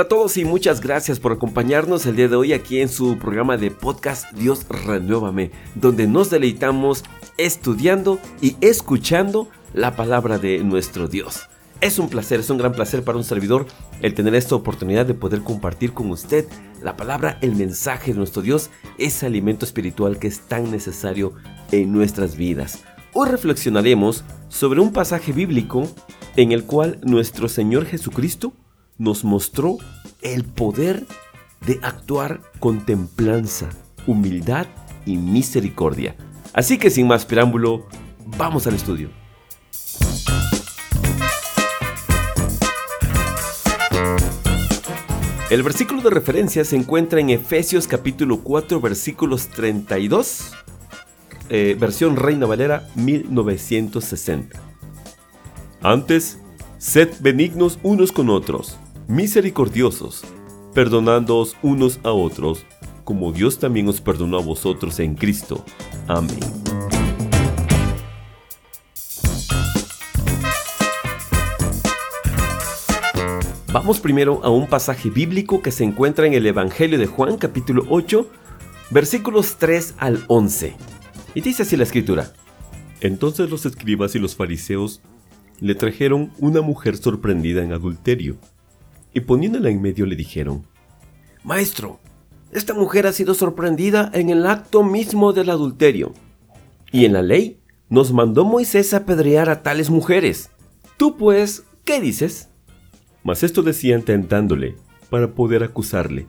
[0.00, 3.18] Hola a todos y muchas gracias por acompañarnos el día de hoy aquí en su
[3.18, 7.04] programa de podcast Dios Renuévame, donde nos deleitamos
[7.36, 11.50] estudiando y escuchando la palabra de nuestro Dios.
[11.82, 13.66] Es un placer, es un gran placer para un servidor
[14.00, 16.48] el tener esta oportunidad de poder compartir con usted
[16.82, 21.34] la palabra, el mensaje de nuestro Dios, ese alimento espiritual que es tan necesario
[21.72, 22.84] en nuestras vidas.
[23.12, 25.86] Hoy reflexionaremos sobre un pasaje bíblico
[26.36, 28.54] en el cual nuestro Señor Jesucristo
[29.00, 29.78] nos mostró
[30.20, 31.06] el poder
[31.66, 33.70] de actuar con templanza,
[34.06, 34.66] humildad
[35.06, 36.16] y misericordia.
[36.52, 37.86] Así que sin más preámbulo,
[38.36, 39.08] vamos al estudio.
[45.48, 50.52] El versículo de referencia se encuentra en Efesios capítulo 4 versículos 32,
[51.48, 54.60] eh, versión Reina Valera 1960.
[55.80, 56.38] Antes,
[56.76, 58.78] sed benignos unos con otros
[59.10, 60.22] misericordiosos,
[60.72, 62.64] perdonándoos unos a otros,
[63.02, 65.64] como Dios también os perdonó a vosotros en Cristo.
[66.06, 66.38] Amén.
[73.72, 77.86] Vamos primero a un pasaje bíblico que se encuentra en el Evangelio de Juan capítulo
[77.88, 78.28] 8,
[78.90, 80.76] versículos 3 al 11.
[81.34, 82.32] Y dice así la escritura.
[83.00, 85.02] Entonces los escribas y los fariseos
[85.58, 88.38] le trajeron una mujer sorprendida en adulterio
[89.12, 90.66] y poniéndola en medio le dijeron,
[91.42, 92.00] Maestro,
[92.52, 96.12] esta mujer ha sido sorprendida en el acto mismo del adulterio.
[96.92, 100.50] Y en la ley nos mandó Moisés apedrear a tales mujeres.
[100.96, 102.48] Tú pues, ¿qué dices?
[103.22, 104.76] Mas esto decían tentándole,
[105.10, 106.26] para poder acusarle.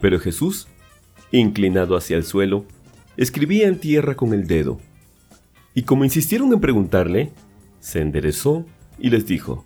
[0.00, 0.68] Pero Jesús,
[1.32, 2.64] inclinado hacia el suelo,
[3.16, 4.80] escribía en tierra con el dedo.
[5.74, 7.32] Y como insistieron en preguntarle,
[7.80, 8.64] se enderezó
[8.98, 9.65] y les dijo,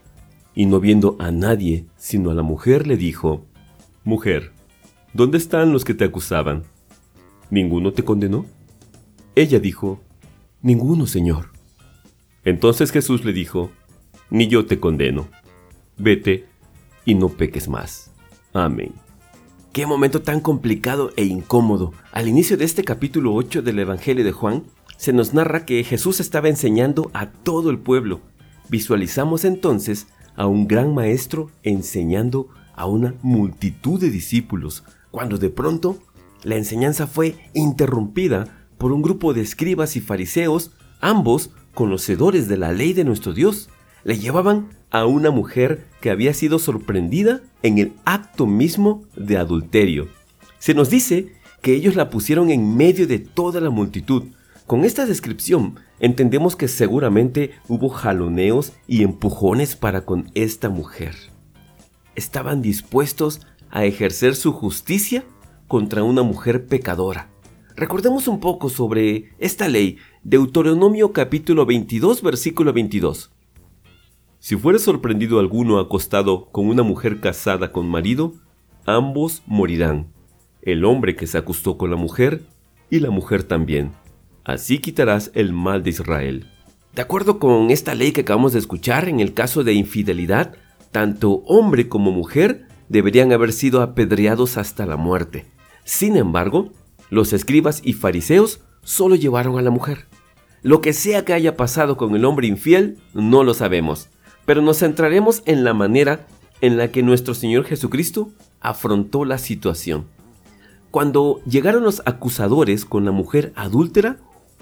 [0.53, 3.45] y no viendo a nadie sino a la mujer le dijo,
[4.03, 4.51] Mujer,
[5.13, 6.63] ¿dónde están los que te acusaban?
[7.49, 8.45] ¿Ninguno te condenó?
[9.35, 10.01] Ella dijo,
[10.61, 11.49] Ninguno, Señor.
[12.43, 13.71] Entonces Jesús le dijo,
[14.29, 15.27] Ni yo te condeno.
[15.97, 16.47] Vete
[17.05, 18.11] y no peques más.
[18.53, 18.93] Amén.
[19.73, 21.93] Qué momento tan complicado e incómodo.
[22.11, 24.63] Al inicio de este capítulo 8 del Evangelio de Juan,
[24.97, 28.19] se nos narra que Jesús estaba enseñando a todo el pueblo.
[28.69, 35.99] Visualizamos entonces a un gran maestro enseñando a una multitud de discípulos, cuando de pronto
[36.43, 42.71] la enseñanza fue interrumpida por un grupo de escribas y fariseos, ambos conocedores de la
[42.71, 43.69] ley de nuestro Dios.
[44.03, 50.07] Le llevaban a una mujer que había sido sorprendida en el acto mismo de adulterio.
[50.57, 54.23] Se nos dice que ellos la pusieron en medio de toda la multitud,
[54.71, 61.13] con esta descripción entendemos que seguramente hubo jaloneos y empujones para con esta mujer.
[62.15, 65.25] Estaban dispuestos a ejercer su justicia
[65.67, 67.27] contra una mujer pecadora.
[67.75, 73.29] Recordemos un poco sobre esta ley, Deuteronomio capítulo 22 versículo 22.
[74.39, 78.35] Si fuere sorprendido alguno acostado con una mujer casada con marido,
[78.85, 80.13] ambos morirán,
[80.61, 82.45] el hombre que se acostó con la mujer
[82.89, 83.99] y la mujer también
[84.43, 86.47] Así quitarás el mal de Israel.
[86.95, 90.55] De acuerdo con esta ley que acabamos de escuchar, en el caso de infidelidad,
[90.91, 95.45] tanto hombre como mujer deberían haber sido apedreados hasta la muerte.
[95.85, 96.71] Sin embargo,
[97.09, 100.07] los escribas y fariseos solo llevaron a la mujer.
[100.63, 104.09] Lo que sea que haya pasado con el hombre infiel, no lo sabemos,
[104.45, 106.27] pero nos centraremos en la manera
[106.61, 108.29] en la que nuestro Señor Jesucristo
[108.59, 110.05] afrontó la situación.
[110.91, 114.17] Cuando llegaron los acusadores con la mujer adúltera,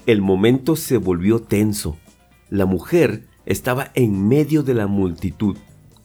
[0.06, 1.96] el momento se volvió tenso.
[2.48, 5.56] La mujer estaba en medio de la multitud,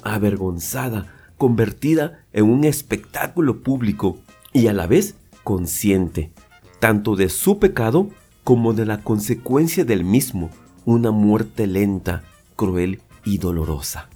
[0.03, 4.19] avergonzada, convertida en un espectáculo público
[4.53, 6.31] y a la vez consciente,
[6.80, 8.09] tanto de su pecado
[8.44, 10.50] como de la consecuencia del mismo,
[10.86, 12.24] una muerte lenta,
[12.56, 14.07] cruel y dolorosa.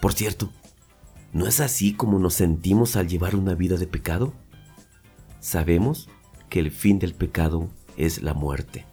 [0.00, 0.50] Por cierto,
[1.32, 4.32] ¿no es así como nos sentimos al llevar una vida de pecado?
[5.40, 6.08] Sabemos
[6.48, 7.68] que el fin del pecado
[8.06, 8.86] es la muerte.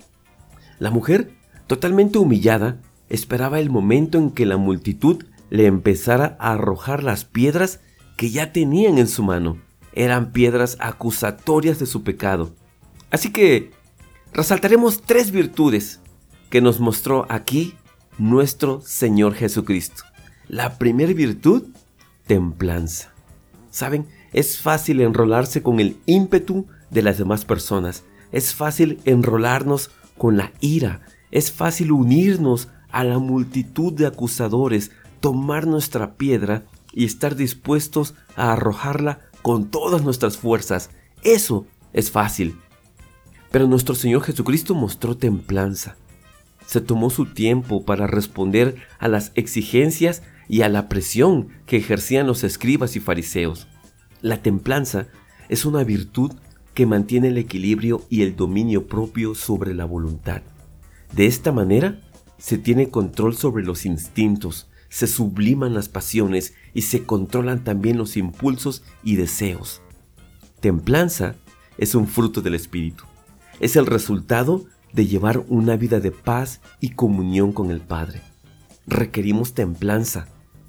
[0.79, 1.37] La mujer
[1.67, 7.81] Totalmente humillada, esperaba el momento en que la multitud le empezara a arrojar las piedras
[8.15, 9.57] que ya tenían en su mano.
[9.93, 12.55] Eran piedras acusatorias de su pecado.
[13.11, 13.71] Así que
[14.33, 15.99] resaltaremos tres virtudes
[16.49, 17.75] que nos mostró aquí
[18.17, 20.03] nuestro Señor Jesucristo.
[20.47, 21.63] La primera virtud,
[22.27, 23.11] templanza.
[23.71, 28.03] Saben, es fácil enrolarse con el ímpetu de las demás personas.
[28.31, 31.01] Es fácil enrolarnos con la ira.
[31.31, 36.63] Es fácil unirnos a la multitud de acusadores, tomar nuestra piedra
[36.93, 40.89] y estar dispuestos a arrojarla con todas nuestras fuerzas.
[41.23, 42.57] Eso es fácil.
[43.51, 45.95] Pero nuestro Señor Jesucristo mostró templanza.
[46.65, 52.27] Se tomó su tiempo para responder a las exigencias y a la presión que ejercían
[52.27, 53.67] los escribas y fariseos.
[54.21, 55.07] La templanza
[55.49, 56.33] es una virtud
[56.77, 60.43] que mantiene el equilibrio y el dominio propio sobre la voluntad.
[61.11, 61.99] De esta manera,
[62.37, 68.15] se tiene control sobre los instintos, se subliman las pasiones y se controlan también los
[68.15, 69.81] impulsos y deseos.
[70.59, 71.33] Templanza
[71.79, 73.05] es un fruto del Espíritu.
[73.59, 78.21] Es el resultado de llevar una vida de paz y comunión con el Padre.
[78.85, 80.27] Requerimos templanza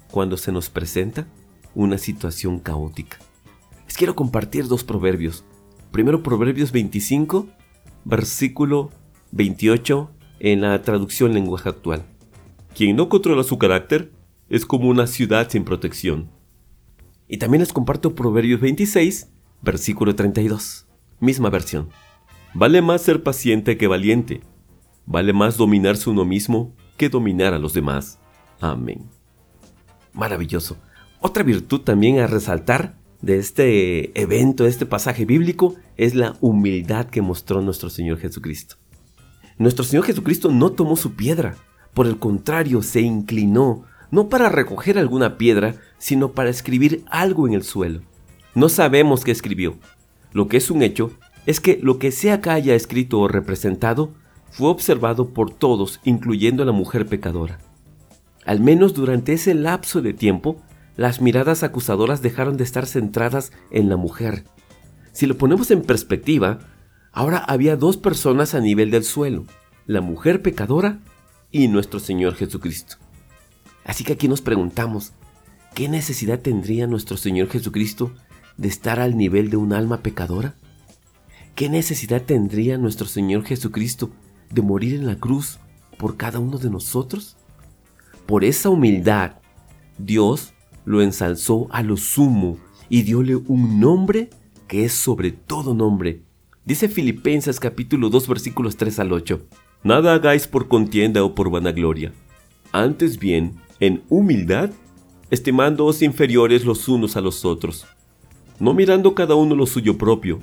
[0.09, 1.27] cuando se nos presenta
[1.75, 3.19] una situación caótica.
[3.85, 5.45] Les quiero compartir dos proverbios.
[5.91, 7.47] Primero Proverbios 25,
[8.05, 8.91] versículo
[9.31, 12.05] 28 en la traducción lenguaje actual.
[12.75, 14.11] Quien no controla su carácter
[14.49, 16.29] es como una ciudad sin protección.
[17.27, 19.29] Y también les comparto Proverbios 26,
[19.63, 20.85] versículo 32,
[21.19, 21.89] misma versión.
[22.53, 24.41] Vale más ser paciente que valiente.
[25.07, 28.19] Vale más dominarse uno mismo que dominar a los demás.
[28.61, 29.09] Amén.
[30.13, 30.77] Maravilloso.
[31.19, 37.07] Otra virtud también a resaltar de este evento, de este pasaje bíblico, es la humildad
[37.07, 38.75] que mostró nuestro Señor Jesucristo.
[39.57, 41.55] Nuestro Señor Jesucristo no tomó su piedra,
[41.93, 47.53] por el contrario, se inclinó, no para recoger alguna piedra, sino para escribir algo en
[47.53, 48.01] el suelo.
[48.55, 49.75] No sabemos qué escribió.
[50.31, 51.11] Lo que es un hecho
[51.45, 54.11] es que lo que sea que haya escrito o representado
[54.51, 57.59] fue observado por todos, incluyendo a la mujer pecadora.
[58.45, 60.61] Al menos durante ese lapso de tiempo,
[60.95, 64.43] las miradas acusadoras dejaron de estar centradas en la mujer.
[65.11, 66.59] Si lo ponemos en perspectiva,
[67.11, 69.45] Ahora había dos personas a nivel del suelo,
[69.87, 70.99] la mujer pecadora
[71.51, 72.97] y nuestro Señor Jesucristo.
[73.83, 75.13] Así que aquí nos preguntamos,
[75.73, 78.13] ¿qué necesidad tendría nuestro Señor Jesucristo
[78.57, 80.55] de estar al nivel de un alma pecadora?
[81.55, 84.11] ¿Qué necesidad tendría nuestro Señor Jesucristo
[84.51, 85.59] de morir en la cruz
[85.97, 87.37] por cada uno de nosotros?
[88.27, 89.33] Por esa humildad,
[89.97, 90.53] Dios
[90.85, 92.57] lo ensalzó a lo sumo
[92.89, 94.29] y diole un nombre
[94.67, 96.23] que es sobre todo nombre,
[96.69, 99.41] Dice Filipenses capítulo 2 versículos 3 al 8.
[99.83, 102.13] Nada hagáis por contienda o por vanagloria.
[102.71, 104.69] Antes bien, en humildad,
[105.31, 107.87] estimándoos inferiores los unos a los otros,
[108.59, 110.41] no mirando cada uno lo suyo propio,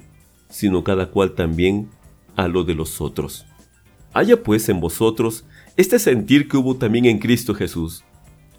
[0.48, 1.90] sino cada cual también
[2.34, 3.46] a lo de los otros.
[4.12, 5.44] Haya pues en vosotros
[5.76, 8.02] este sentir que hubo también en Cristo Jesús,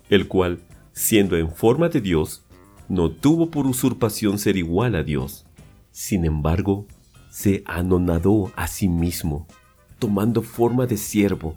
[0.10, 0.62] el cual,
[0.98, 2.44] siendo en forma de Dios,
[2.89, 5.46] no tuvo por usurpación ser igual a Dios.
[5.92, 6.88] Sin embargo,
[7.30, 9.46] se anonadó a sí mismo,
[10.00, 11.56] tomando forma de siervo,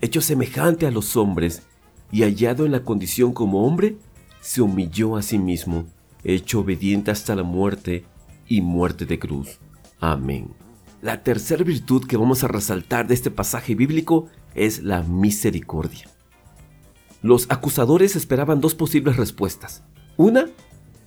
[0.00, 1.64] hecho semejante a los hombres,
[2.10, 3.98] y hallado en la condición como hombre,
[4.40, 5.84] se humilló a sí mismo,
[6.24, 8.06] hecho obediente hasta la muerte
[8.46, 9.58] y muerte de cruz.
[10.00, 10.54] Amén.
[11.02, 16.08] La tercera virtud que vamos a resaltar de este pasaje bíblico es la misericordia.
[17.22, 19.82] Los acusadores esperaban dos posibles respuestas.
[20.16, 20.46] Una,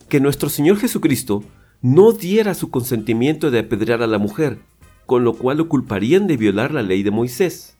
[0.09, 1.43] que nuestro Señor Jesucristo
[1.81, 4.59] no diera su consentimiento de apedrear a la mujer,
[5.05, 7.77] con lo cual lo culparían de violar la ley de Moisés.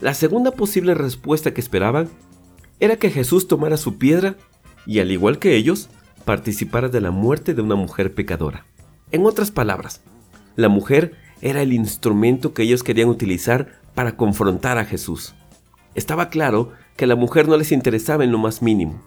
[0.00, 2.08] La segunda posible respuesta que esperaban
[2.80, 4.36] era que Jesús tomara su piedra
[4.86, 5.88] y, al igual que ellos,
[6.24, 8.66] participara de la muerte de una mujer pecadora.
[9.10, 10.02] En otras palabras,
[10.56, 15.34] la mujer era el instrumento que ellos querían utilizar para confrontar a Jesús.
[15.94, 19.02] Estaba claro que a la mujer no les interesaba en lo más mínimo.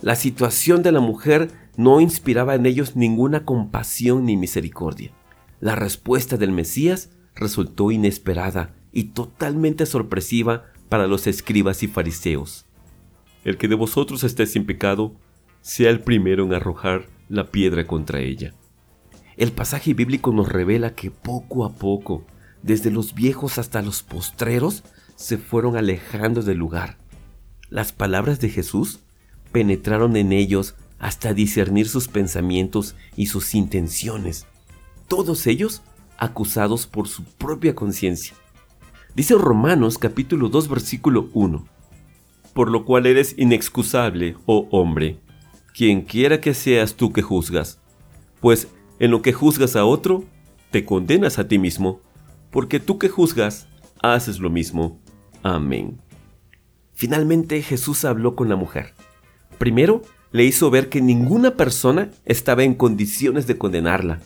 [0.00, 5.12] La situación de la mujer no inspiraba en ellos ninguna compasión ni misericordia.
[5.60, 12.66] La respuesta del Mesías resultó inesperada y totalmente sorpresiva para los escribas y fariseos.
[13.44, 15.14] El que de vosotros esté sin pecado,
[15.60, 18.54] sea el primero en arrojar la piedra contra ella.
[19.36, 22.24] El pasaje bíblico nos revela que poco a poco,
[22.62, 24.82] desde los viejos hasta los postreros,
[25.14, 26.98] se fueron alejando del lugar.
[27.76, 29.00] Las palabras de Jesús
[29.52, 34.46] penetraron en ellos hasta discernir sus pensamientos y sus intenciones,
[35.08, 35.82] todos ellos
[36.16, 38.34] acusados por su propia conciencia.
[39.14, 41.66] Dice Romanos capítulo 2 versículo 1.
[42.54, 45.20] Por lo cual eres inexcusable, oh hombre,
[45.74, 47.78] quien quiera que seas tú que juzgas.
[48.40, 48.68] Pues
[49.00, 50.24] en lo que juzgas a otro,
[50.70, 52.00] te condenas a ti mismo,
[52.50, 53.68] porque tú que juzgas,
[54.00, 54.98] haces lo mismo.
[55.42, 56.05] Amén.
[56.96, 58.94] Finalmente Jesús habló con la mujer.
[59.58, 60.00] Primero,
[60.32, 64.22] le hizo ver que ninguna persona estaba en condiciones de condenarla.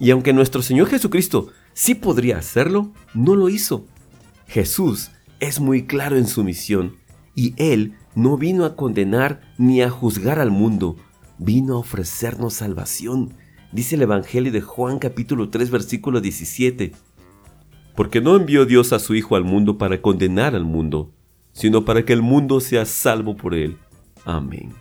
[0.00, 3.86] Y aunque nuestro Señor Jesucristo sí podría hacerlo, no lo hizo.
[4.48, 6.96] Jesús es muy claro en su misión
[7.36, 10.96] y Él no vino a condenar ni a juzgar al mundo,
[11.38, 13.34] vino a ofrecernos salvación,
[13.70, 16.90] dice el Evangelio de Juan capítulo 3 versículo 17.
[17.94, 21.12] Porque no envió Dios a su Hijo al mundo para condenar al mundo,
[21.52, 23.76] sino para que el mundo sea salvo por Él.
[24.24, 24.72] Amén.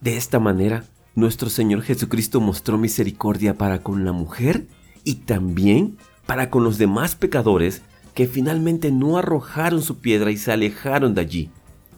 [0.00, 0.84] De esta manera,
[1.14, 4.66] nuestro Señor Jesucristo mostró misericordia para con la mujer
[5.04, 5.96] y también
[6.26, 7.82] para con los demás pecadores
[8.14, 11.50] que finalmente no arrojaron su piedra y se alejaron de allí,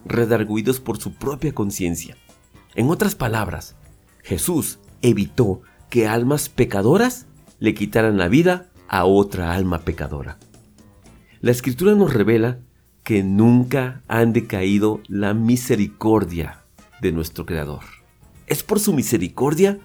[0.04, 2.16] redarguidos por su propia conciencia.
[2.74, 3.76] En otras palabras,
[4.22, 7.26] Jesús evitó que almas pecadoras
[7.58, 10.38] le quitaran la vida a otra alma pecadora.
[11.40, 12.58] La escritura nos revela
[13.08, 16.60] que nunca han decaído la misericordia
[17.00, 17.80] de nuestro Creador.
[18.46, 19.78] Es por su misericordia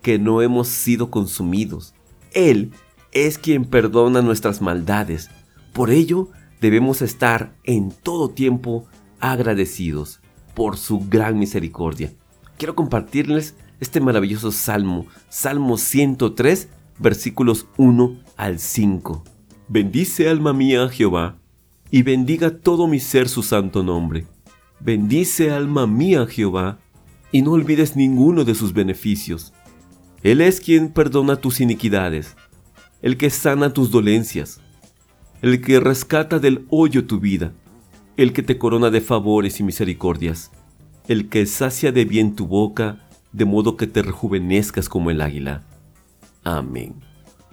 [0.00, 1.92] que no hemos sido consumidos.
[2.32, 2.72] Él
[3.12, 5.28] es quien perdona nuestras maldades.
[5.74, 6.30] Por ello
[6.62, 8.86] debemos estar en todo tiempo
[9.20, 10.20] agradecidos
[10.54, 12.14] por su gran misericordia.
[12.56, 19.22] Quiero compartirles este maravilloso salmo, Salmo 103, versículos 1 al 5.
[19.68, 21.39] Bendice alma mía Jehová,
[21.90, 24.26] y bendiga todo mi ser su santo nombre.
[24.80, 26.78] Bendice alma mía Jehová,
[27.32, 29.52] y no olvides ninguno de sus beneficios.
[30.22, 32.36] Él es quien perdona tus iniquidades,
[33.02, 34.60] el que sana tus dolencias,
[35.42, 37.52] el que rescata del hoyo tu vida,
[38.16, 40.50] el que te corona de favores y misericordias,
[41.08, 45.62] el que sacia de bien tu boca, de modo que te rejuvenezcas como el águila.
[46.44, 46.94] Amén.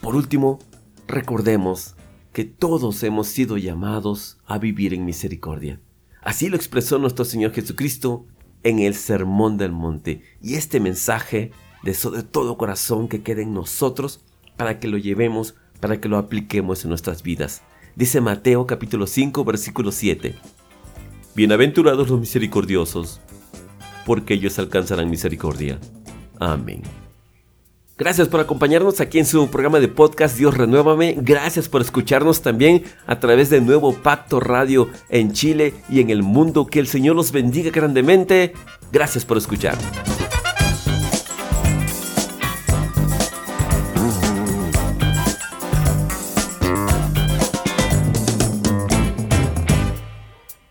[0.01, 0.60] Por último,
[1.08, 1.96] recordemos
[2.38, 5.82] que todos hemos sido llamados a vivir en misericordia.
[6.22, 8.27] Así lo expresó nuestro Señor Jesucristo
[8.62, 10.22] en el Sermón del Monte.
[10.39, 11.50] Y este mensaje
[11.82, 14.24] deseo de todo corazón que quede en nosotros
[14.56, 17.63] para que lo llevemos, para que lo apliquemos en nuestras vidas.
[17.96, 20.36] Dice Mateo capítulo 5 versículo 7.
[21.34, 23.20] Bienaventurados los misericordiosos,
[24.06, 25.79] porque ellos alcanzarán misericordia.
[26.39, 26.84] Amén.
[27.98, 31.16] Gracias por acompañarnos aquí en su programa de podcast Dios Renuévame.
[31.20, 36.22] Gracias por escucharnos también a través de Nuevo Pacto Radio en Chile y en el
[36.22, 36.68] mundo.
[36.68, 38.54] Que el Señor los bendiga grandemente.
[38.92, 39.75] Gracias por escuchar.